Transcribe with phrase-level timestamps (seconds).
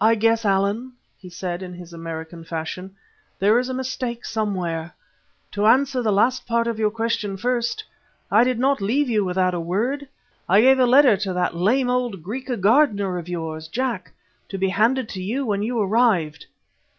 [0.00, 2.96] "I guess, Allan," he said in his American fashion,
[3.38, 4.94] "there is a mistake somewhere.
[5.52, 7.84] To answer the last part of your question first,
[8.30, 10.08] I did not leave you without a word;
[10.48, 14.12] I gave a letter to that lame old Griqua gardener of yours, Jack,
[14.48, 16.46] to be handed to you when you arrived."